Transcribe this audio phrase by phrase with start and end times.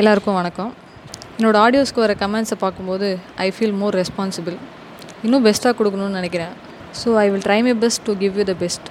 [0.00, 0.70] எல்லாருக்கும் வணக்கம்.
[1.36, 3.08] என்னோடய ஆடியோஸ்க்கு வர கமெண்ட்ஸை பார்க்கும்போது
[3.44, 4.54] ஐ ஃபீல் மோர் ரெஸ்பான்சிபிள்
[5.24, 6.54] இன்னும் பெஸ்ட்டாக கொடுக்கணும்னு நினைக்கிறேன்.
[7.00, 8.86] So I will try my best to give you the best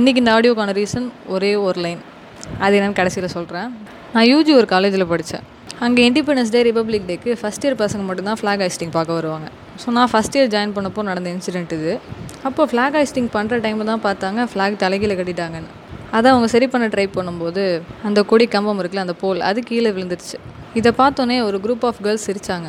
[0.00, 2.02] இன்றைக்கி இந்த ஆடியோக்கான ரீசன் ஒரே ஒரு லைன்
[2.64, 3.70] அது என்னன்னு கடைசியில் சொல்கிறேன்
[4.14, 5.46] நான் யூஜி ஒரு காலேஜில் படித்தேன்
[5.86, 9.48] அங்கே இண்டிபெண்டன்ஸ் டே ரிப்பப்ளிக் டேக்கு ஃபஸ்ட் இயர் பசங்க மட்டும்தான் ஃப்ளாக் ஹைஸ்டிங் பார்க்க வருவாங்க.
[9.84, 11.94] ஸோ நான் ஃபஸ்ட் இயர் ஜாயின் பண்ணப்போ நடந்த இன்சிடென்ட் இது.
[12.50, 15.72] அப்போ ஃப்ளாக் ஹைஸ்டிங் பண்ணுற டைமில் தான் பார்த்தாங்க ஃப்ளாக் தலைகீழ கட்டிட்டாங்கன்னு.
[16.10, 20.38] அதை அவங்க சரி பண்ண ட்ரை பண்ணும்போது அந்த கொடி கம்பம் இருக்குல்ல அந்த போல் அது கீழே விழுந்துருச்சு.
[20.74, 22.68] இதை பார்த்தோன்னே ஒரு குரூப் ஆஃப் கேர்ள்ஸ் சிரித்தாங்க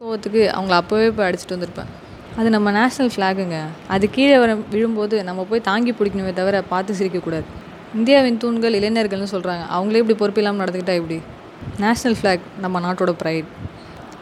[0.00, 1.90] கோவத்துக்கு அவங்கள அப்போவே போய் அடிச்சுட்டு வந்திருப்பேன்.
[2.38, 3.58] அது நம்ம நேஷ்னல் ஃப்ளாகுங்க
[3.88, 7.46] அது கீழே வர விழும்போது நம்ம போய் தாங்கி பிடிக்கணுமே தவிர பார்த்து சிரிக்கக்கூடாது
[7.94, 11.18] இந்தியாவின் தூண்கள் இளைஞர்கள்னு சொல்கிறாங்க அவங்களே இப்படி பொறுப்பு இல்லாமல் நடந்துக்கிட்டா இப்படி
[11.84, 13.48] நேஷ்னல் ஃப்ளாக் நம்ம நாட்டோட ப்ரைட்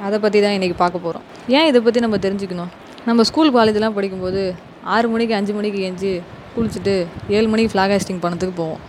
[0.07, 2.71] அதை பற்றி தான் இன்றைக்கி பார்க்க போகிறோம் ஏன் இதை பற்றி நம்ம தெரிஞ்சுக்கணும்?
[3.07, 6.21] நம்ம ஸ்கூல் காலேஜெலாம் படிக்கும்போது ஆறு மணிக்கு அஞ்சு மணிக்கு எஞ்சி
[6.57, 6.95] குளிச்சுட்டு
[7.37, 8.81] ஏழு மணிக்கு ஃப்ளாக் ஹாஸ்டிங் பண்ணதுக்கு போவோம்.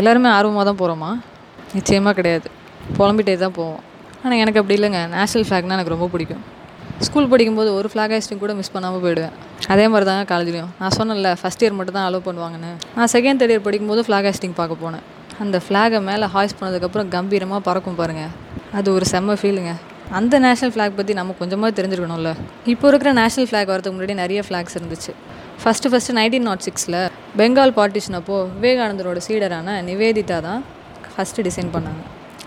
[0.00, 1.10] எல்லாருமே ஆர்வமாக தான் போகிறோமா
[1.76, 2.48] நிச்சயமாக கிடையாது.
[2.96, 3.80] புலம்பிட்டே தான் போவோம்.
[4.22, 5.00] ஆனால் எனக்கு அப்படி இல்லைங்க.
[5.14, 6.42] நேஷ்னல் ஃப்ளாக்னால் எனக்கு ரொம்ப பிடிக்கும்.
[7.06, 9.34] ஸ்கூல் படிக்கும்போது ஒரு ஃப்ளாக் ஹாஸ்டிங் கூட மிஸ் பண்ணாமல் போயிடுவேன்.
[9.72, 12.70] அதே மாதிரி தாங்க காலேஜ்லேயும் நான் சொன்னேன்ல ஃபஸ்ட் இயர் மட்டும் தான் அலோவ் பண்ணுவாங்கன்னு.
[12.96, 15.04] நான் செகண்ட் தேர்ட் இயர் படிக்கும்போது ஃப்ளாக் ஹாஸ்டிங் பார்க்க போனேன்.
[15.42, 18.32] அந்த ஃப்ளாகை மேலே ஹாய்ஸ் பண்ணதுக்கப்புறம் கம்பீரமாக பறக்கும் பாருங்கள்
[18.78, 19.72] அது ஒரு செம்ம ஃபீலுங்க
[20.18, 22.30] அந்த நேஷ்னல் ஃப்ளாக் பற்றி நம்ம கொஞ்சமாக தெரிஞ்சிருக்கணும்ல.
[22.72, 25.12] இப்போ இருக்கிற நேஷ்னல் ஃப்ளாக் வரதுக்கு முன்னாடி நிறைய ஃப்ளாக்ஸ் இருந்துச்சு.
[25.62, 26.96] ஃபஸ்ட்டு ஃபஸ்ட்டு நைன்டீன் நாட் சிக்ஸில்
[27.40, 30.62] பெங்கால் பார்ட்டிஷன் அப்போது விவேகானந்தரோட சீடரான நிவேதிதா தான்
[31.12, 32.02] ஃபஸ்ட்டு டிசைன் பண்ணாங்க.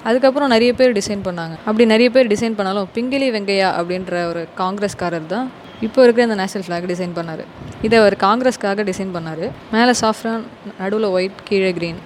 [0.07, 1.55] அதுக்கப்புறம் நிறைய பேர் டிசைன் பண்ணாங்க.
[1.67, 5.47] அப்படி நிறைய பேர் டிசைன் பண்ணாலும் பிங்கிலி வெங்கையா அப்படின்ற ஒரு காங்கிரஸ்காரர் தான்
[5.87, 7.43] இப்போ இருக்கிற இந்த நேஷ்னல் ஃப்ளாக் டிசைன் பண்ணார்.
[7.85, 9.45] இதை அவர் காங்கிரஸ்க்காக டிசைன் பண்ணார்.
[9.75, 10.43] மேலே சாஃப்ரான்
[10.81, 12.01] நடுவில் ஒயிட் கீழே க்ரீன்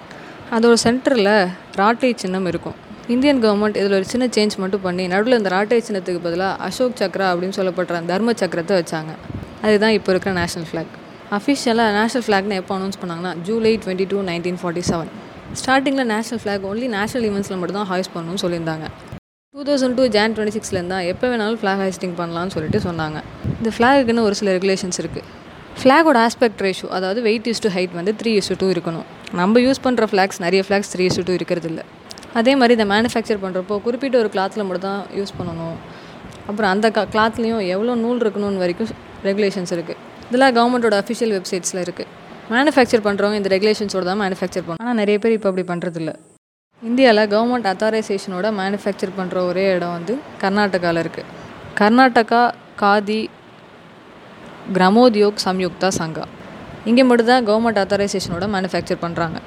[0.58, 1.34] அதோட சென்டரில்
[1.82, 2.78] ராட்டை சின்னம் இருக்கும்.
[3.16, 7.28] இந்தியன் கவர்மெண்ட் இதில் ஒரு சின்ன சேஞ்ச் மட்டும் பண்ணி நடுவில் இந்த ராட்டை சின்னத்துக்கு பதிலாக அசோக் சக்ரா
[7.34, 9.14] அப்படின்னு சொல்லப்படுற தர்ம சக்கரத்தை வச்சாங்க.
[9.68, 10.92] அதுதான் இப்போ இருக்கிற நேஷ்னல் ஃப்ளாக்
[11.38, 15.10] அஃபிஷியலாக நேஷ்னல் ஃப்ளாக்னு எப்போ அனௌன்ஸ் பண்ணாங்கன்னா July twenty two nineteen forty seven
[15.60, 18.86] ஸ்டார்டிங்கில் நேஷ்னல் ஃப்ளாக் ஒன்லி நேஷனல் ஈவெண்ட்ஸில் மட்டும் தான் ஹாய்ஸ் பண்ணணும்னு சொல்லியிருந்தாங்க.
[19.56, 23.20] Two thousand two Jan twenty சிக்ஸ்லேருந்து தான் எப்போ வேணாலும் ஃப்ளாக் ஹாய்ஸ்டிங் பண்ணலாம்னு சொல்லிட்டு சொன்னாங்க.
[23.60, 25.26] இந்த ஃப்ளாகுக்குன்னு ஒரு சில ரெகுலேஷன்ஸ் இருக்குது
[25.82, 29.06] ஃப்ளாகோட ஆஸ்பெக்ட் ரேஷியோ அதாவது வெயிட் யூஸ் டு ஹைட் வந்து த்ரீ யூஸ் டூ இருக்கணும்.
[29.42, 31.86] நம்ம யூஸ் பண்ணுற ஃப்ளாக்ஸ் நிறைய ஃப்ளாக்ஸ் த்ரீ யூஸ் டூ இருக்கிறது இல்லை
[32.40, 35.78] அதே மாதிரி இதை மேனுஃபேக்சர் பண்ணுறப்போ குறிப்பிட்ட ஒரு கிளாத்தில் மட்டும் தான் யூஸ் பண்ணணும்.
[36.50, 38.92] அப்புறம் அந்த க கிளாத்லேயும் எவ்வளோ நூல் இருக்கணும்னு வரைக்கும்
[39.30, 42.10] ரெகுலேஷன்ஸ் இருக்குது இதெல்லாம் கவர்மெண்ட்டோட அஃபிஷியல் வெப்சைட்ஸில் இருக்குது
[42.56, 46.12] மேனுஃபேக்சர் பண்ணுறவங்க இந்த ரெகுலேஷன்ஸோட தான் மேனுஃபேக்சர் பண்ணுவோம் ஆனால் நிறைய பேர் இப்போ அப்படி பண்ணுறதில்ல
[46.82, 50.14] இந்தியாவில் கவர்மெண்ட் அத்தாரைசேஷனோட மேனுஃபேக்சர் பண்ணுற ஒரே இடம் வந்து
[50.44, 51.28] கர்நாடகாவில் இருக்குது
[51.80, 52.42] கர்நாடகா
[52.82, 53.22] காதி
[54.76, 56.26] கிரமோத்யோக் சம்யுக்தா சங்கா.
[56.90, 59.38] இங்கே மட்டும் தான் கவர்மெண்ட் அத்தாரைசேஷனோட மேனுஃபேக்சர் பண்ணுறாங்க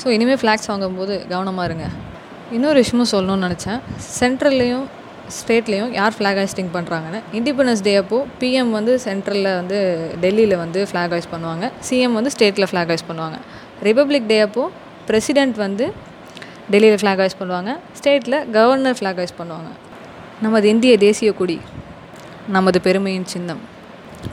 [0.00, 1.86] ஸோ இனிமேல் ஃப்ளாக்ஸ் வாங்கும்போது கவனமாக இருங்க.
[2.56, 3.80] இன்னொரு விஷயமும் சொல்லணும்னு நினச்சேன்.
[4.18, 4.86] சென்ட்ரல்லையும்
[5.38, 9.78] ஸ்டேட்லேயும் யார் ஃப்ளாக் ஹாய்ஸ்டிங் பண்ணுறாங்கன்னு இண்டிபெண்டன்ஸ் டே அப்போது பிஎம் வந்து சென்ட்ரலில் வந்து
[10.22, 11.64] டெல்லியில் வந்து ஃப்ளாக் ஹாய்ஸ் பண்ணுவாங்க.
[11.88, 13.38] சிஎம் வந்து ஸ்டேட்டில் ஃப்ளாக் ஹாய்ஸ் பண்ணுவாங்க.
[13.88, 14.72] ரிப்பப்ளிக் டே அப்போது
[15.08, 15.86] பிரசிடெண்ட் வந்து
[16.72, 17.70] டெல்லியில் ஃப்ளாக் ஹாய்ஸ் பண்ணுவாங்க.
[17.98, 19.70] ஸ்டேட்டில் கவர்னர் ஃப்ளாக் ஹாய்ஸ் பண்ணுவாங்க.
[20.46, 21.60] நமது இந்திய தேசிய கொடி
[22.56, 23.62] நமது பெருமையின் சின்னம்.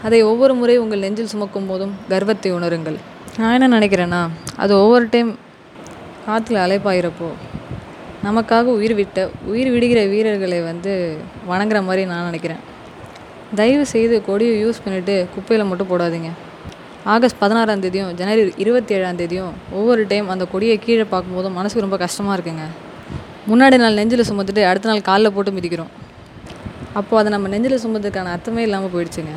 [0.07, 2.97] அதை ஒவ்வொரு முறை உங்கள் நெஞ்சில் சுமக்கும் போதும் கர்வத்தை உணருங்கள்.
[3.41, 4.21] நான் என்ன நினைக்கிறேன்னா
[4.63, 5.31] அது ஒவ்வொரு டைம்
[6.27, 7.29] காற்றுல அலைப்பாயிரப்போ
[8.27, 9.19] நமக்காக உயிர் விட்ட
[9.51, 10.91] உயிர் விடுகிற வீரர்களை வந்து
[11.49, 12.61] வணங்குற மாதிரி நான் நினைக்கிறேன்.
[13.59, 16.29] தயவு செய்து கொடியை யூஸ் பண்ணிவிட்டு குப்பையில் மட்டும் போடாதீங்க.
[17.13, 21.99] ஆகஸ்ட் பதினாறாம் தேதியும் ஜனவரி இருபத்தி ஏழாம் தேதியும் ஒவ்வொரு டைம் அந்த கொடியை கீழே பார்க்கும்போதும் மனசுக்கு ரொம்ப
[22.03, 22.65] கஷ்டமாக இருக்குங்க.
[23.51, 25.93] முன்னாடி நாள் நெஞ்சில் சுமந்துட்டு அடுத்த நாள் காலில் போட்டு மிதிக்கிறோம்.
[26.99, 29.33] அப்போது அதை நம்ம நெஞ்சில் சுமந்ததுக்கான அர்த்தமே இல்லாமல் போயிடுச்சுங்க.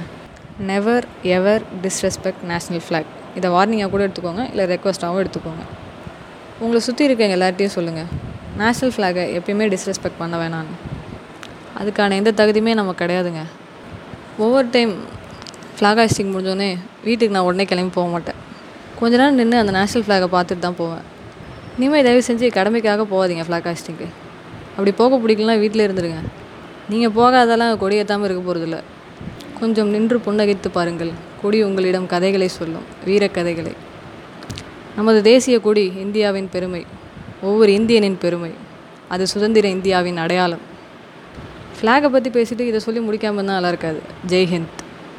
[0.71, 1.07] Never
[1.37, 5.65] ever disrespect national flag இதை வார்னிங்காக கூட எடுத்துக்கோங்க இல்லை ரெக்வஸ்ட்டாகவும் எடுத்துக்கோங்க.
[6.63, 8.11] உங்களை சுற்றி இருக்கவங்க எல்லார்ட்டையும் சொல்லுங்கள்
[8.61, 10.75] நேஷ்னல் ஃப்ளாகை எப்பயுமே டிஸ்ரெஸ்பெக்ட் பண்ண வேணான்னு
[11.81, 13.43] அதுக்கான எந்த தகுதியுமே நமக்கு கிடையாதுங்க.
[14.39, 14.93] ஒவ்வொரு டைம்
[15.77, 16.69] ஃப்ளாக் ஹாஸ்டிங் முடிஞ்சோடனே
[17.05, 18.39] வீட்டுக்கு நான் உடனே கிளம்பி போக மாட்டேன்.
[18.99, 21.05] கொஞ்ச நேரம் நின்று அந்த நேஷ்னல் ஃப்ளாகை பார்த்துட்டு தான் போவேன்.
[21.77, 24.09] இனிமேல் தயவு செஞ்சு கடமைக்காக போகாதீங்க ஃப்ளாக் ஹாஸ்டிங்க்கு
[24.75, 26.21] அப்படி போக பிடிக்கலனா வீட்டில் இருந்துருங்க.
[26.89, 28.79] நீங்கள் போகாதெல்லாம் கொடி ஏற்றாமல் இருக்க போகிறதில்ல
[29.61, 31.13] கொஞ்சம் நின்று புன்னகைத்து பாருங்கள்.
[31.43, 32.87] கொடி உங்களிடம் கதைகளை சொல்லும்.
[33.07, 33.73] வீரக்கதைகளை.
[34.97, 36.83] நமது தேசிய கொடி இந்தியாவின் பெருமை.
[37.43, 38.51] ஒவ்வொரு இந்தியனின் பெருமை.
[39.09, 40.63] அது சுதந்திர இந்தியாவின் அடையாளம்.
[41.77, 44.01] ஃப்ளாகை பற்றி பேசிட்டு இதை சொல்லி முடிக்காமல் தான் நல்லா இருக்காது.
[44.29, 44.82] ஜெய்ஹிந்த்